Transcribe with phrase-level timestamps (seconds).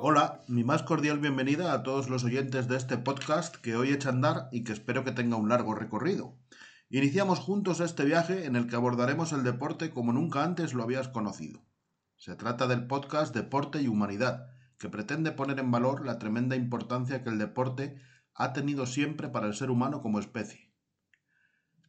[0.00, 4.08] Hola, mi más cordial bienvenida a todos los oyentes de este podcast que hoy echa
[4.08, 6.38] a andar y que espero que tenga un largo recorrido.
[6.88, 11.08] Iniciamos juntos este viaje en el que abordaremos el deporte como nunca antes lo habías
[11.08, 11.62] conocido.
[12.16, 14.46] Se trata del podcast Deporte y Humanidad,
[14.78, 18.00] que pretende poner en valor la tremenda importancia que el deporte
[18.34, 20.72] ha tenido siempre para el ser humano como especie.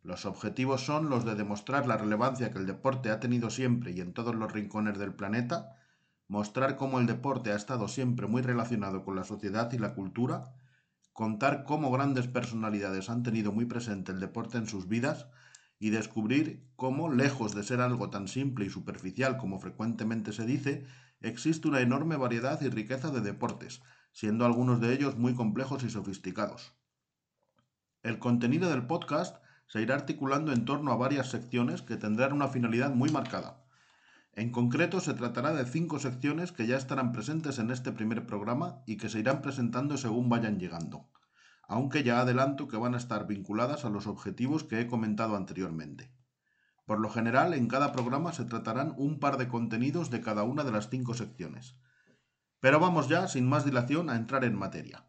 [0.04, 4.02] Los objetivos son los de demostrar la relevancia que el deporte ha tenido siempre y
[4.02, 5.78] en todos los rincones del planeta,
[6.28, 10.54] mostrar cómo el deporte ha estado siempre muy relacionado con la sociedad y la cultura,
[11.12, 15.28] contar cómo grandes personalidades han tenido muy presente el deporte en sus vidas
[15.80, 20.86] y descubrir cómo, lejos de ser algo tan simple y superficial como frecuentemente se dice,
[21.22, 23.82] existe una enorme variedad y riqueza de deportes,
[24.16, 26.74] siendo algunos de ellos muy complejos y sofisticados.
[28.02, 32.48] El contenido del podcast se irá articulando en torno a varias secciones que tendrán una
[32.48, 33.66] finalidad muy marcada.
[34.32, 38.82] En concreto, se tratará de cinco secciones que ya estarán presentes en este primer programa
[38.86, 41.10] y que se irán presentando según vayan llegando,
[41.68, 46.10] aunque ya adelanto que van a estar vinculadas a los objetivos que he comentado anteriormente.
[46.86, 50.64] Por lo general, en cada programa se tratarán un par de contenidos de cada una
[50.64, 51.76] de las cinco secciones.
[52.66, 55.06] Pero vamos ya, sin más dilación, a entrar en materia.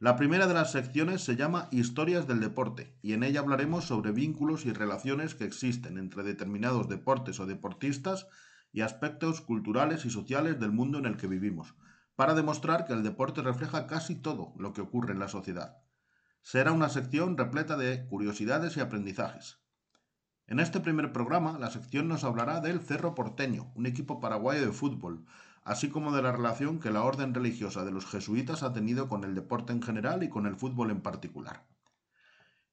[0.00, 4.10] La primera de las secciones se llama Historias del deporte, y en ella hablaremos sobre
[4.10, 8.26] vínculos y relaciones que existen entre determinados deportes o deportistas
[8.72, 11.76] y aspectos culturales y sociales del mundo en el que vivimos,
[12.16, 15.76] para demostrar que el deporte refleja casi todo lo que ocurre en la sociedad.
[16.42, 19.60] Será una sección repleta de curiosidades y aprendizajes.
[20.48, 24.72] En este primer programa, la sección nos hablará del Cerro Porteño, un equipo paraguayo de
[24.72, 25.24] fútbol,
[25.62, 29.24] así como de la relación que la orden religiosa de los jesuitas ha tenido con
[29.24, 31.66] el deporte en general y con el fútbol en particular.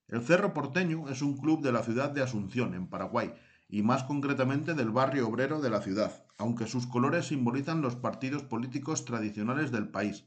[0.08, 3.34] El Cerro Porteño es un club de la ciudad de Asunción, en Paraguay,
[3.68, 8.44] y más concretamente del barrio obrero de la ciudad, aunque sus colores simbolizan los partidos
[8.44, 10.25] políticos tradicionales del país,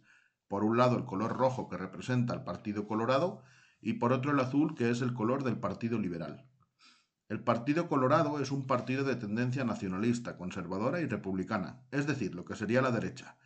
[0.49, 3.43] por un lado el color rojo que representa al Partido Colorado
[3.81, 6.45] y por otro el azul que es el color del Partido Liberal.
[7.31, 12.45] El Partido Colorado es un partido de tendencia nacionalista, conservadora y republicana, es decir, lo
[12.45, 13.37] que sería la derecha,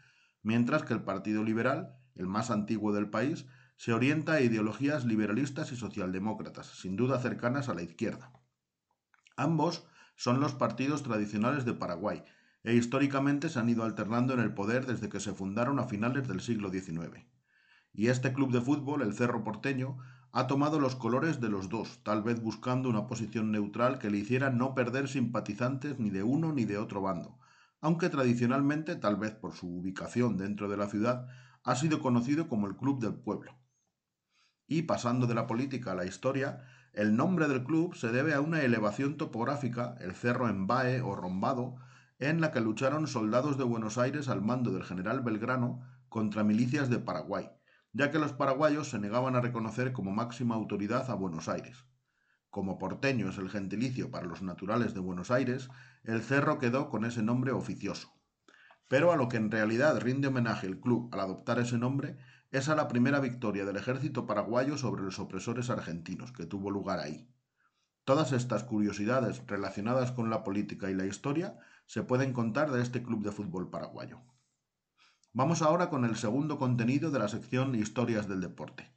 [0.42, 3.44] mientras que el Partido Liberal, el más antiguo del país,
[3.76, 8.32] se orienta a ideologías liberalistas y socialdemócratas, sin duda cercanas a la izquierda.
[9.36, 12.24] Ambos son los partidos tradicionales de Paraguay,
[12.62, 16.26] e históricamente se han ido alternando en el poder desde que se fundaron a finales
[16.26, 17.26] del siglo XIX.
[17.92, 19.98] Y este club de fútbol, el Cerro Porteño,
[20.36, 24.18] ha tomado los colores de los dos, tal vez buscando una posición neutral que le
[24.18, 27.38] hiciera no perder simpatizantes ni de uno ni de otro bando,
[27.80, 31.28] aunque tradicionalmente, tal vez por su ubicación dentro de la ciudad,
[31.62, 33.56] ha sido conocido como el Club del Pueblo.
[34.66, 38.40] Y pasando de la política a la historia, el nombre del club se debe a
[38.40, 41.76] una elevación topográfica, el cerro Embae o Rombado,
[42.18, 46.90] en la que lucharon soldados de Buenos Aires al mando del general Belgrano contra milicias
[46.90, 47.50] de Paraguay,
[47.94, 51.86] ya que los paraguayos se negaban a reconocer como máxima autoridad a Buenos Aires.
[52.50, 55.70] Como porteño es el gentilicio para los naturales de Buenos Aires,
[56.02, 58.12] el cerro quedó con ese nombre oficioso.
[58.88, 62.18] Pero a lo que en realidad rinde homenaje el club al adoptar ese nombre
[62.50, 66.98] es a la primera victoria del ejército paraguayo sobre los opresores argentinos que tuvo lugar
[66.98, 67.28] ahí.
[68.04, 73.02] Todas estas curiosidades relacionadas con la política y la historia se pueden contar de este
[73.02, 74.20] club de fútbol paraguayo.
[75.36, 78.94] Vamos ahora con el segundo contenido de la sección Historias del Deporte.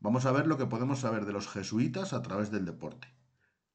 [0.00, 3.08] Vamos a ver lo que podemos saber de los jesuitas a través del deporte.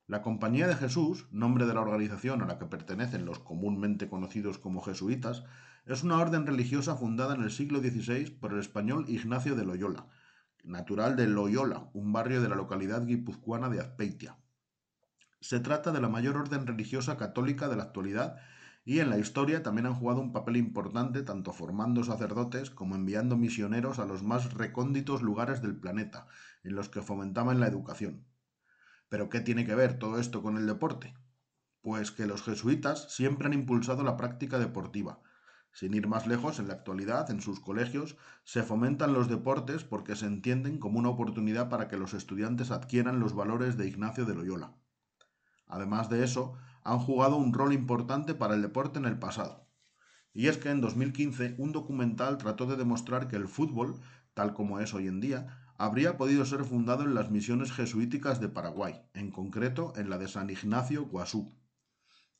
[0.05, 4.59] La Compañía de Jesús, nombre de la organización a la que pertenecen los comúnmente conocidos
[4.59, 5.43] como jesuitas,
[5.87, 10.05] es una orden religiosa fundada en el siglo XVI por el español Ignacio de Loyola,
[10.63, 14.37] natural de Loyola, un barrio de la localidad guipuzcoana de Azpeitia.
[15.39, 18.35] Se trata de la mayor orden religiosa católica de la actualidad
[18.85, 23.37] y en la historia también han jugado un papel importante tanto formando sacerdotes como enviando
[23.37, 26.27] misioneros a los más recónditos lugares del planeta,
[26.63, 28.25] en los que fomentaban la educación.
[29.07, 31.13] ¿Pero qué tiene que ver todo esto con el deporte?
[31.81, 35.21] Pues que los jesuitas siempre han impulsado la práctica deportiva.
[35.71, 40.15] Sin ir más lejos, en la actualidad, en sus colegios, se fomentan los deportes porque
[40.15, 44.35] se entienden como una oportunidad para que los estudiantes adquieran los valores de Ignacio de
[44.35, 44.75] Loyola.
[45.65, 49.67] Además de eso, han jugado un rol importante para el deporte en el pasado.
[50.33, 53.99] Y es que en 2015 un documental trató de demostrar que el fútbol,
[54.33, 58.49] tal como es hoy en día, habría podido ser fundado en las misiones jesuíticas de
[58.49, 61.55] Paraguay, en concreto en la de San Ignacio Guazú.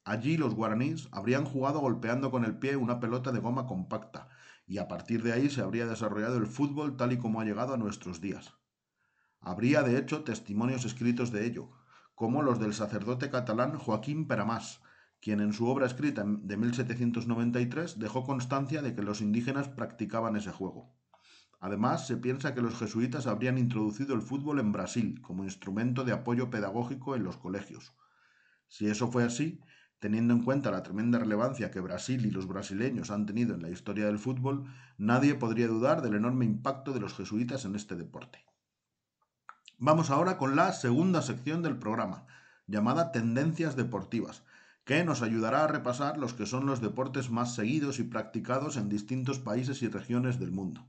[0.06, 4.30] Allí los guaraníes habrían jugado golpeando con el pie una pelota de goma compacta,
[4.66, 7.74] y a partir de ahí se habría desarrollado el fútbol tal y como ha llegado
[7.74, 8.54] a nuestros días.
[9.40, 11.72] Habría, de hecho, testimonios escritos de ello,
[12.16, 14.82] como los del sacerdote catalán Joaquín Peramás,
[15.20, 20.52] quien en su obra escrita de 1793 dejó constancia de que los indígenas practicaban ese
[20.52, 20.94] juego.
[21.62, 26.12] Además, se piensa que los jesuitas habrían introducido el fútbol en Brasil como instrumento de
[26.12, 27.96] apoyo pedagógico en los colegios.
[28.68, 29.62] Si eso fue así,
[30.00, 33.70] teniendo en cuenta la tremenda relevancia que Brasil y los brasileños han tenido en la
[33.70, 34.66] historia del fútbol,
[34.98, 38.40] nadie podría dudar del enorme impacto de los jesuitas en este deporte.
[39.86, 42.26] Vamos ahora con la segunda sección del programa,
[42.68, 44.46] llamada Tendencias Deportivas,
[44.86, 48.88] que nos ayudará a repasar los que son los deportes más seguidos y practicados en
[48.88, 50.88] distintos países y regiones del mundo.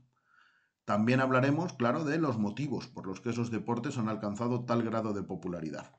[0.85, 5.11] También hablaremos, claro, de los motivos por los que esos deportes han alcanzado tal grado
[5.11, 5.91] de popularidad.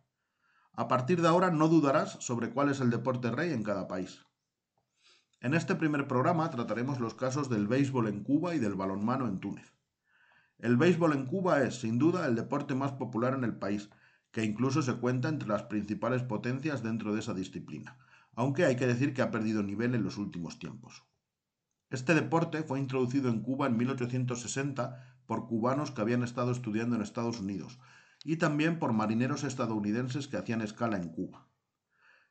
[0.73, 4.25] A partir de ahora no dudarás sobre cuál es el deporte rey en cada país.
[5.43, 9.39] En este primer programa trataremos los casos del béisbol en Cuba y del balonmano en
[9.39, 9.76] Túnez.
[10.59, 13.91] El béisbol en Cuba es, sin duda, el deporte más popular en el país,
[14.31, 17.99] que incluso se cuenta entre las principales potencias dentro de esa disciplina,
[18.35, 21.05] aunque hay que decir que ha perdido nivel en los últimos tiempos.
[21.91, 27.03] Este deporte fue introducido en Cuba en 1860 por cubanos que habían estado estudiando en
[27.03, 27.79] Estados Unidos
[28.25, 31.47] y también por marineros estadounidenses que hacían escala en Cuba.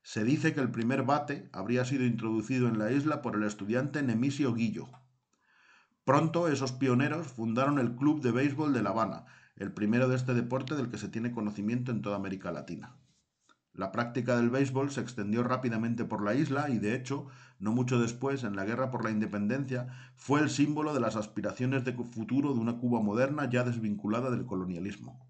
[0.01, 4.03] Se dice que el primer bate habría sido introducido en la isla por el estudiante
[4.03, 4.89] Nemisio Guillo.
[6.05, 9.25] Pronto esos pioneros fundaron el Club de Béisbol de La Habana,
[9.55, 12.95] el primero de este deporte del que se tiene conocimiento en toda América Latina.
[13.73, 17.25] La práctica del béisbol se extendió rápidamente por la isla y, de hecho,
[17.57, 21.83] no mucho después, en la Guerra por la Independencia, fue el símbolo de las aspiraciones
[21.85, 25.27] de futuro de una Cuba moderna ya desvinculada del colonialismo.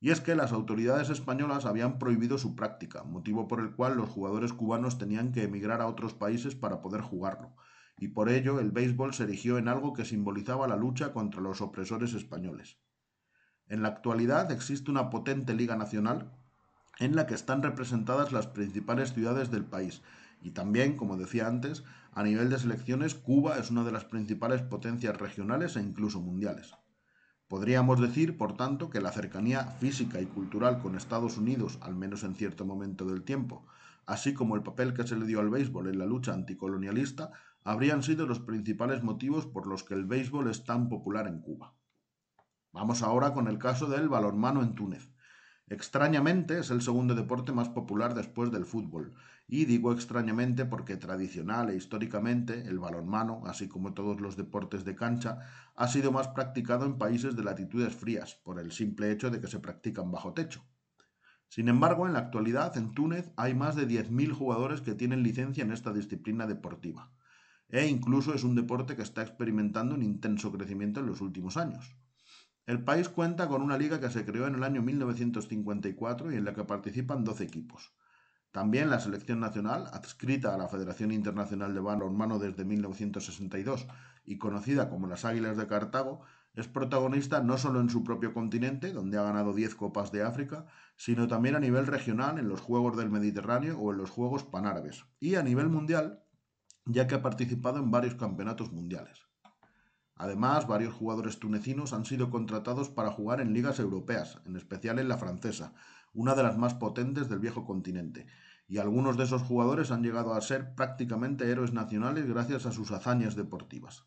[0.00, 4.08] Y es que las autoridades españolas habían prohibido su práctica, motivo por el cual los
[4.08, 7.54] jugadores cubanos tenían que emigrar a otros países para poder jugarlo,
[8.00, 11.60] y por ello el béisbol se erigió en algo que simbolizaba la lucha contra los
[11.60, 12.78] opresores españoles.
[13.68, 16.32] En la actualidad existe una potente liga nacional
[16.98, 20.00] en la que están representadas las principales ciudades del país.
[20.40, 24.62] Y también, como decía antes, a nivel de selecciones, Cuba es una de las principales
[24.62, 26.74] potencias regionales e incluso mundiales.
[27.48, 32.24] Podríamos decir, por tanto, que la cercanía física y cultural con Estados Unidos, al menos
[32.24, 33.66] en cierto momento del tiempo,
[34.06, 37.32] así como el papel que se le dio al béisbol en la lucha anticolonialista,
[37.62, 41.74] habrían sido los principales motivos por los que el béisbol es tan popular en Cuba.
[42.72, 45.10] Vamos ahora con el caso del balonmano en Túnez.
[45.66, 49.14] Extrañamente es el segundo deporte más popular después del fútbol,
[49.46, 54.96] y digo extrañamente porque tradicional e históricamente el balonmano, así como todos los deportes de
[54.96, 55.38] cancha,
[55.76, 59.46] ha sido más practicado en países de latitudes frías, por el simple hecho de que
[59.46, 60.64] se practican bajo techo.
[61.48, 65.62] Sin embargo, en la actualidad en Túnez hay más de 10.000 jugadores que tienen licencia
[65.62, 67.12] en esta disciplina deportiva,
[67.70, 71.96] e incluso es un deporte que está experimentando un intenso crecimiento en los últimos años.
[72.66, 76.44] El país cuenta con una liga que se creó en el año 1954 y en
[76.44, 77.92] la que participan 12 equipos.
[78.52, 83.86] También la selección nacional, adscrita a la Federación Internacional de Balonmano desde 1962
[84.24, 86.22] y conocida como las Águilas de Cartago,
[86.54, 90.66] es protagonista no solo en su propio continente, donde ha ganado 10 Copas de África,
[90.96, 95.04] sino también a nivel regional en los Juegos del Mediterráneo o en los Juegos Panárabes,
[95.20, 96.24] y a nivel mundial,
[96.86, 99.26] ya que ha participado en varios campeonatos mundiales.
[100.16, 105.08] Además, varios jugadores tunecinos han sido contratados para jugar en ligas europeas, en especial en
[105.08, 105.72] la francesa,
[106.12, 108.26] una de las más potentes del viejo continente,
[108.68, 112.90] y algunos de esos jugadores han llegado a ser prácticamente héroes nacionales gracias a sus
[112.92, 114.04] hazañas deportivas.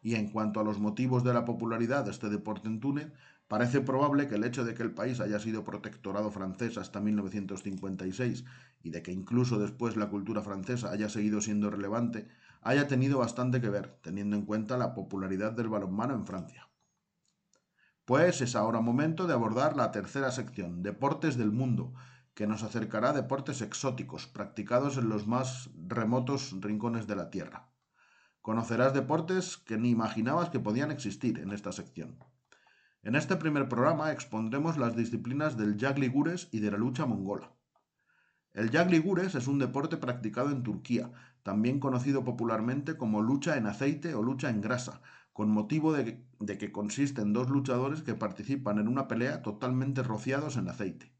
[0.00, 3.12] Y en cuanto a los motivos de la popularidad de este deporte en Túnez,
[3.52, 8.46] parece probable que el hecho de que el país haya sido protectorado francés hasta 1956
[8.82, 12.28] y de que incluso después la cultura francesa haya seguido siendo relevante
[12.62, 16.70] haya tenido bastante que ver, teniendo en cuenta la popularidad del balonmano en Francia.
[18.06, 21.92] Pues es ahora momento de abordar la tercera sección, Deportes del Mundo,
[22.32, 27.68] que nos acercará a deportes exóticos, practicados en los más remotos rincones de la Tierra.
[28.40, 32.16] Conocerás deportes que ni imaginabas que podían existir en esta sección.
[33.04, 37.50] En este primer programa expondremos las disciplinas del Gures y de la lucha mongola.
[38.52, 41.10] El Gures es un deporte practicado en Turquía,
[41.42, 46.70] también conocido popularmente como lucha en aceite o lucha en grasa, con motivo de, que
[46.70, 51.12] consiste en dos luchadores que participan en una pelea totalmente rociados en aceite.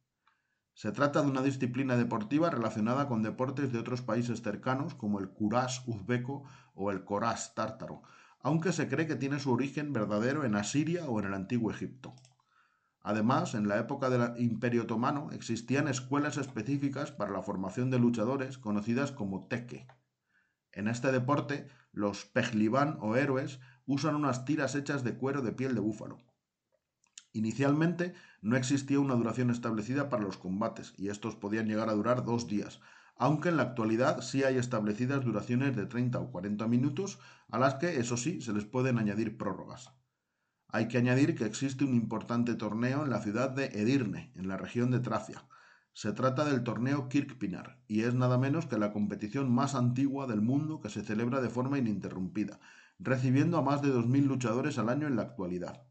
[0.75, 5.31] Se trata de una disciplina deportiva relacionada con deportes de otros países cercanos como el
[5.31, 8.03] Kuras uzbeco o el Koras tártaro,
[8.43, 12.15] aunque se cree que tiene su origen verdadero en Asiria o en el antiguo Egipto.
[13.01, 18.59] Además, en la época del Imperio Otomano existían escuelas específicas para la formación de luchadores
[18.59, 19.87] conocidas como teque.
[20.73, 25.75] En este deporte, los pejliván o héroes usan unas tiras hechas de cuero de piel
[25.75, 26.19] de búfalo.
[27.33, 32.25] Inicialmente no existía una duración establecida para los combates y estos podían llegar a durar
[32.25, 32.81] dos días,
[33.17, 37.75] aunque en la actualidad sí hay establecidas duraciones de 30 o 40 minutos a las
[37.75, 39.93] que, eso sí, se les pueden añadir prórrogas.
[40.69, 44.57] Hay que añadir que existe un importante torneo en la ciudad de Edirne, en la
[44.57, 45.47] región de Tracia.
[45.93, 50.41] Se trata del torneo Kirkpinar y es nada menos que la competición más antigua del
[50.41, 52.59] mundo que se celebra de forma ininterrumpida,
[52.99, 55.83] recibiendo a más de 2.000 luchadores al año en la actualidad.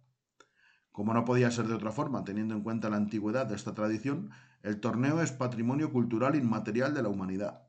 [0.91, 4.31] Como no podía ser de otra forma, teniendo en cuenta la antigüedad de esta tradición,
[4.63, 7.63] el torneo es patrimonio cultural inmaterial de la humanidad.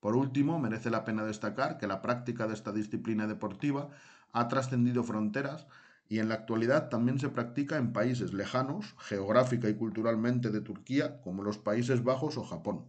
[0.00, 3.90] Por último, merece la pena destacar que la práctica de esta disciplina deportiva
[4.32, 5.66] ha trascendido fronteras
[6.08, 11.20] y en la actualidad también se practica en países lejanos, geográfica y culturalmente de Turquía,
[11.20, 12.86] como los Países Bajos o Japón.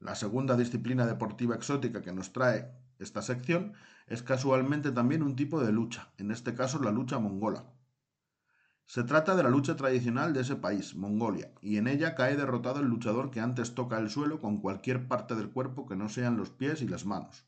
[0.00, 3.72] La segunda disciplina deportiva exótica que nos trae esta sección
[4.06, 7.64] es casualmente también un tipo de lucha, en este caso la lucha mongola.
[8.86, 12.80] Se trata de la lucha tradicional de ese país, Mongolia, y en ella cae derrotado
[12.80, 16.36] el luchador que antes toca el suelo con cualquier parte del cuerpo que no sean
[16.36, 17.46] los pies y las manos.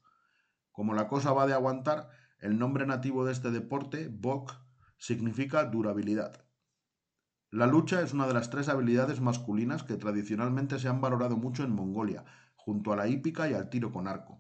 [0.73, 2.09] Como la cosa va de aguantar,
[2.41, 4.55] el nombre nativo de este deporte, Bok,
[4.99, 6.45] significa durabilidad.
[7.51, 11.65] La lucha es una de las tres habilidades masculinas que tradicionalmente se han valorado mucho
[11.65, 12.25] en Mongolia,
[12.57, 14.39] junto a la hípica y al tiro con arco.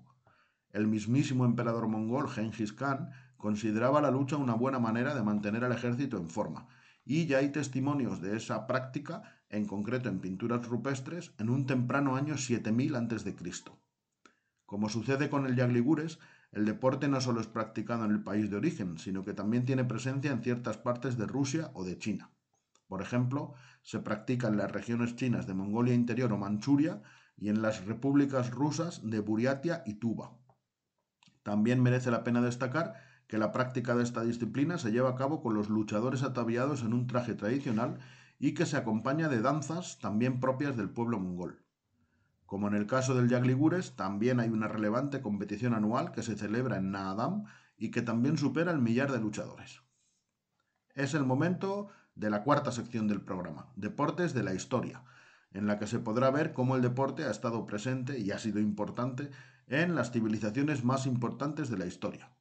[0.70, 5.72] El mismísimo emperador mongol Genghis Khan consideraba la lucha una buena manera de mantener al
[5.72, 6.68] ejército en forma,
[7.06, 12.16] y ya hay testimonios de esa práctica, en concreto en pinturas rupestres, en un temprano
[12.16, 13.36] año 7000 a.C.
[14.66, 16.18] Como sucede con el Yagligures,
[16.50, 19.84] el deporte no solo es practicado en el país de origen, sino que también tiene
[19.84, 22.32] presencia en ciertas partes de Rusia o de China.
[22.88, 27.02] Por ejemplo, se practica en las regiones chinas de Mongolia Interior o Manchuria
[27.36, 30.36] y en las repúblicas rusas de Buriatia y Tuva.
[31.44, 32.94] También merece la pena destacar
[33.26, 36.92] que la práctica de esta disciplina se lleva a cabo con los luchadores ataviados en
[36.92, 37.98] un traje tradicional
[38.38, 41.62] y que se acompaña de danzas también propias del pueblo mongol.
[42.44, 46.76] Como en el caso del Yagligures, también hay una relevante competición anual que se celebra
[46.76, 47.44] en Naadam
[47.76, 49.82] y que también supera el millar de luchadores.
[50.94, 55.02] Es el momento de la cuarta sección del programa, Deportes de la Historia,
[55.50, 58.60] en la que se podrá ver cómo el deporte ha estado presente y ha sido
[58.60, 59.30] importante
[59.66, 62.35] en las civilizaciones más importantes de la historia.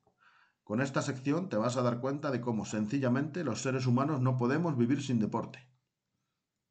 [0.66, 4.36] Con esta sección te vas a dar cuenta de cómo sencillamente los seres humanos no
[4.36, 5.60] podemos vivir sin deporte.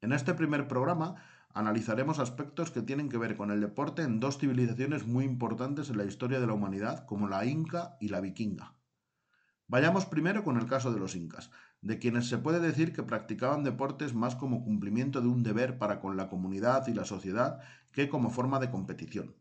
[0.01, 1.15] En este primer programa
[1.53, 5.97] analizaremos aspectos que tienen que ver con el deporte en dos civilizaciones muy importantes en
[5.97, 8.75] la historia de la humanidad, como la inca y la vikinga.
[9.67, 11.49] Vayamos primero con el caso de los incas,
[11.79, 16.01] de quienes se puede decir que practicaban deportes más como cumplimiento de un deber para
[16.01, 17.61] con la comunidad y la sociedad
[17.93, 19.35] que como forma de competición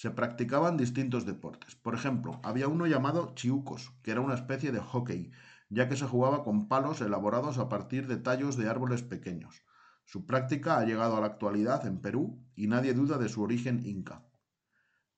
[0.00, 1.74] se practicaban distintos deportes.
[1.74, 5.30] Por ejemplo, había uno llamado chiucos, que era una especie de hockey,
[5.68, 9.62] ya que se jugaba con palos elaborados a partir de tallos de árboles pequeños.
[10.06, 13.84] Su práctica ha llegado a la actualidad en Perú y nadie duda de su origen
[13.84, 14.24] inca.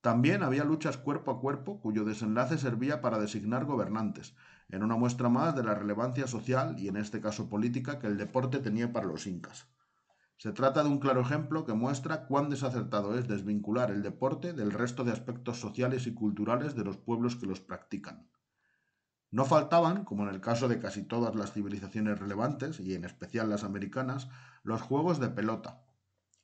[0.00, 4.34] También había luchas cuerpo a cuerpo cuyo desenlace servía para designar gobernantes,
[4.68, 8.18] en una muestra más de la relevancia social y en este caso política que el
[8.18, 9.68] deporte tenía para los incas.
[10.42, 14.72] Se trata de un claro ejemplo que muestra cuán desacertado es desvincular el deporte del
[14.72, 18.28] resto de aspectos sociales y culturales de los pueblos que los practican.
[19.30, 23.50] No faltaban, como en el caso de casi todas las civilizaciones relevantes, y en especial
[23.50, 24.30] las americanas,
[24.64, 25.84] los juegos de pelota,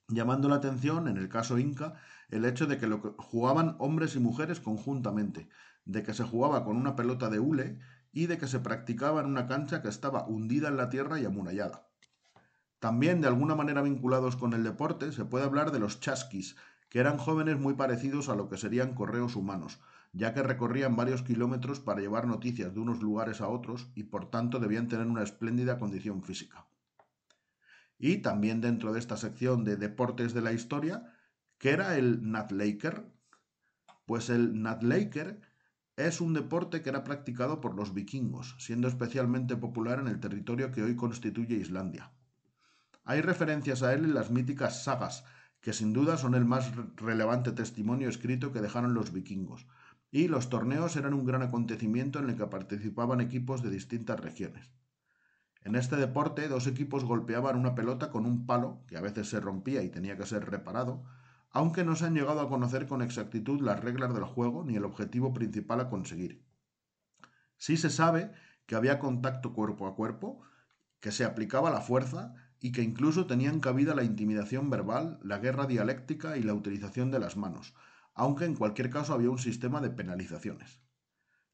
[0.07, 1.95] llamando la atención, en el caso inca,
[2.29, 5.49] el hecho de que lo jugaban hombres y mujeres conjuntamente,
[5.87, 7.81] de que se jugaba con una pelota de hule
[8.13, 11.25] y de que se practicaba en una cancha que estaba hundida en la tierra y
[11.25, 11.88] amurallada.
[12.81, 16.57] También, de alguna manera vinculados con el deporte, se puede hablar de los chasquis,
[16.89, 19.81] que eran jóvenes muy parecidos a lo que serían correos humanos,
[20.13, 24.31] ya que recorrían varios kilómetros para llevar noticias de unos lugares a otros y por
[24.31, 26.67] tanto debían tener una espléndida condición física.
[27.99, 31.13] Y también dentro de esta sección de deportes de la historia,
[31.59, 33.05] ¿qué era el Natlaker?
[34.07, 35.41] Pues el Natlaker
[35.97, 40.71] es un deporte que era practicado por los vikingos, siendo especialmente popular en el territorio
[40.71, 42.13] que hoy constituye Islandia.
[43.09, 45.25] Hay referencias a él en las míticas sagas,
[45.63, 49.67] que sin duda son el más relevante testimonio escrito que dejaron los vikingos,
[50.11, 54.71] y los torneos eran un gran acontecimiento en el que participaban equipos de distintas regiones.
[55.63, 59.41] En este deporte, dos equipos golpeaban una pelota con un palo, que a veces se
[59.41, 61.03] rompía y tenía que ser reparado,
[61.51, 64.85] aunque no se han llegado a conocer con exactitud las reglas del juego ni el
[64.85, 66.45] objetivo principal a conseguir.
[67.57, 68.33] Sí se sabe
[68.67, 70.43] que había contacto cuerpo a cuerpo,
[71.01, 75.67] que se aplicaba la fuerza y que incluso tenían cabida la intimidación verbal, la guerra
[75.67, 77.75] dialéctica y la utilización de las manos,
[78.15, 80.81] aunque en cualquier caso había un sistema de penalizaciones.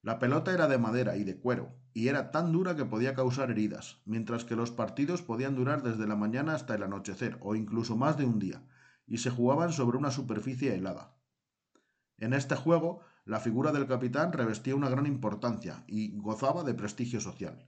[0.02, 3.50] La pelota era de madera y de cuero, y era tan dura que podía causar
[3.50, 7.96] heridas, mientras que los partidos podían durar desde la mañana hasta el anochecer, o incluso
[7.96, 8.62] más de un día,
[9.06, 11.16] y se jugaban sobre una superficie helada.
[12.18, 17.20] En este juego, la figura del capitán revestía una gran importancia y gozaba de prestigio
[17.20, 17.66] social.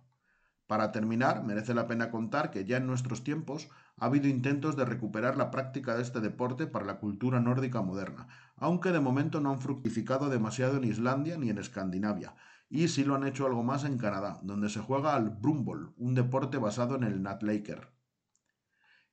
[0.66, 3.68] Para terminar, merece la pena contar que ya en nuestros tiempos
[3.98, 8.26] ha habido intentos de recuperar la práctica de este deporte para la cultura nórdica moderna,
[8.56, 12.34] aunque de momento no han fructificado demasiado en Islandia ni en Escandinavia,
[12.68, 16.14] y sí lo han hecho algo más en Canadá, donde se juega al Brumbol, un
[16.14, 17.92] deporte basado en el Natlaker.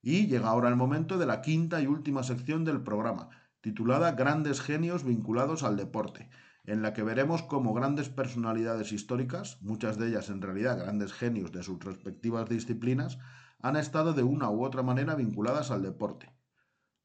[0.01, 3.29] Y llega ahora el momento de la quinta y última sección del programa,
[3.61, 6.29] titulada Grandes genios vinculados al deporte,
[6.65, 11.51] en la que veremos cómo grandes personalidades históricas, muchas de ellas en realidad grandes genios
[11.51, 13.19] de sus respectivas disciplinas,
[13.61, 16.31] han estado de una u otra manera vinculadas al deporte.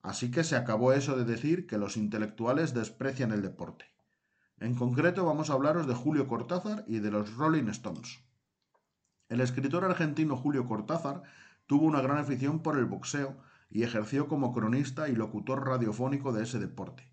[0.02, 3.86] Así que se acabó eso de decir que los intelectuales desprecian el deporte.
[4.60, 8.20] En concreto vamos a hablaros de Julio Cortázar y de los Rolling Stones.
[9.28, 11.22] El escritor argentino Julio Cortázar
[11.66, 13.36] tuvo una gran afición por el boxeo
[13.70, 17.08] y ejerció como cronista y locutor radiofónico de ese deporte.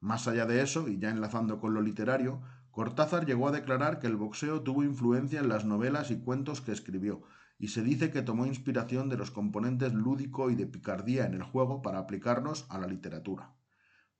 [0.00, 4.06] Más allá de eso, y ya enlazando con lo literario, Cortázar llegó a declarar que
[4.06, 7.22] el boxeo tuvo influencia en las novelas y cuentos que escribió,
[7.58, 11.42] y se dice que tomó inspiración de los componentes lúdico y de picardía en el
[11.42, 13.54] juego para aplicarlos a la literatura.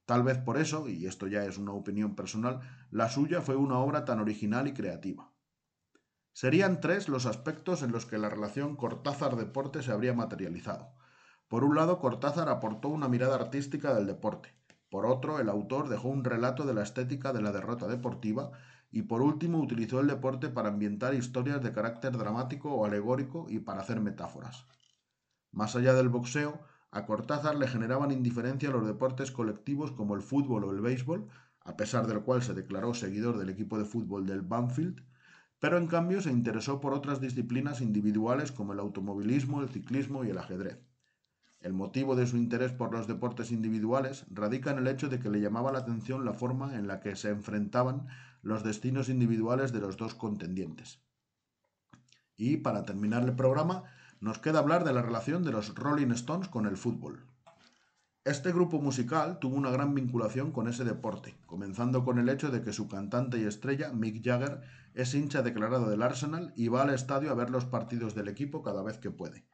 [0.07, 3.79] Tal vez por eso, y esto ya es una opinión personal, la suya fue una
[3.79, 5.31] obra tan original y creativa.
[6.33, 10.95] Serían tres los aspectos en los que la relación Cortázar-deporte se habría materializado.
[11.47, 14.55] Por un lado, Cortázar aportó una mirada artística del deporte,
[14.91, 18.53] por otro, el autor dejó un relato de la estética de la derrota deportiva
[18.91, 23.59] y por último utilizó el deporte para ambientar historias de carácter dramático o alegórico y
[23.59, 24.67] para hacer metáforas.
[25.53, 30.65] Más allá del boxeo, a Cortázar le generaban indiferencia los deportes colectivos como el fútbol
[30.65, 31.29] o el béisbol,
[31.61, 35.05] a pesar del cual se declaró seguidor del equipo de fútbol del Banfield,
[35.59, 40.31] pero en cambio se interesó por otras disciplinas individuales como el automovilismo, el ciclismo y
[40.31, 40.88] el ajedrez.
[41.61, 45.29] El motivo de su interés por los deportes individuales radica en el hecho de que
[45.29, 48.07] le llamaba la atención la forma en la que se enfrentaban
[48.43, 51.01] los destinos individuales de los dos contendientes.
[52.37, 53.85] Y para terminar el programa,
[54.21, 57.27] nos queda hablar de la relación de los Rolling Stones con el fútbol.
[58.25, 62.63] Este grupo musical tuvo una gran vinculación con ese deporte, comenzando con el hecho de
[62.63, 64.61] que su cantante y estrella, Mick Jagger,
[64.95, 68.63] es hincha declarado del Arsenal y va al estadio a ver los partidos del equipo
[68.63, 69.47] cada vez que puede.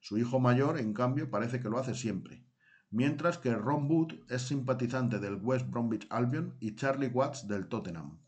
[0.00, 2.44] Su hijo mayor, en cambio, parece que lo hace siempre.
[2.90, 8.18] Mientras que Ron Wood es simpatizante del West Bromwich Albion y Charlie Watts del Tottenham.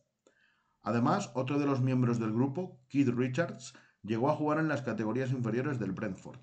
[0.82, 5.30] Además, otro de los miembros del grupo, Keith Richards, llegó a jugar en las categorías
[5.30, 6.40] inferiores del Brentford.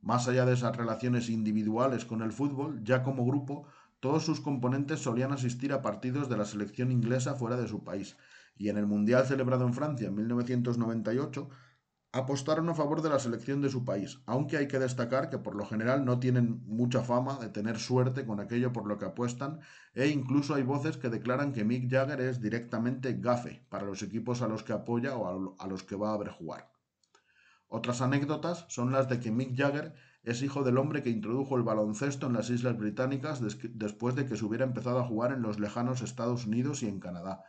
[0.00, 3.66] Más allá de esas relaciones individuales con el fútbol, ya como grupo,
[4.00, 8.16] todos sus componentes solían asistir a partidos de la selección inglesa fuera de su país,
[8.56, 11.48] y en el Mundial celebrado en Francia en 1998
[12.12, 15.54] apostaron a favor de la selección de su país, aunque hay que destacar que por
[15.54, 19.60] lo general no tienen mucha fama de tener suerte con aquello por lo que apuestan,
[19.94, 24.42] e incluso hay voces que declaran que Mick Jagger es directamente gafe para los equipos
[24.42, 26.70] a los que apoya o a los que va a ver jugar.
[27.66, 31.62] Otras anécdotas son las de que Mick Jagger es hijo del hombre que introdujo el
[31.62, 35.58] baloncesto en las Islas Británicas después de que se hubiera empezado a jugar en los
[35.58, 37.42] lejanos Estados Unidos y en Canadá,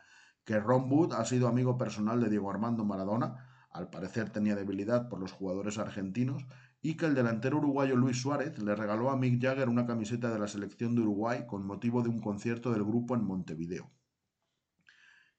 [0.44, 5.08] que Ron Wood ha sido amigo personal de Diego Armando Maradona, al parecer tenía debilidad
[5.08, 6.46] por los jugadores argentinos,
[6.80, 10.38] y que el delantero uruguayo Luis Suárez le regaló a Mick Jagger una camiseta de
[10.38, 13.90] la selección de Uruguay con motivo de un concierto del grupo en Montevideo.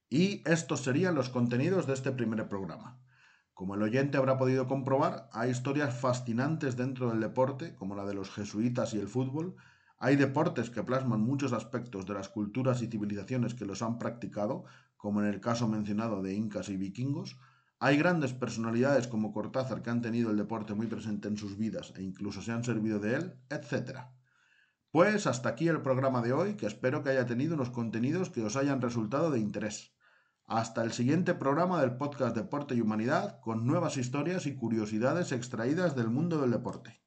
[0.10, 3.00] Y estos serían los contenidos de este primer programa.
[3.54, 8.16] Como el oyente habrá podido comprobar, hay historias fascinantes dentro del deporte, como la de
[8.16, 9.56] los jesuitas y el fútbol,
[9.98, 14.66] hay deportes que plasman muchos aspectos de las culturas y civilizaciones que los han practicado,
[14.98, 17.38] como en el caso mencionado de incas y vikingos,
[17.80, 21.94] hay grandes personalidades como Cortázar que han tenido el deporte muy presente en sus vidas
[21.98, 24.00] e incluso se han servido de él, etc.
[24.92, 28.42] Pues hasta aquí el programa de hoy, que espero que haya tenido unos contenidos que
[28.44, 29.94] os hayan resultado de interés.
[30.46, 35.96] Hasta el siguiente programa del podcast Deporte y Humanidad con nuevas historias y curiosidades extraídas
[35.96, 37.05] del mundo del deporte.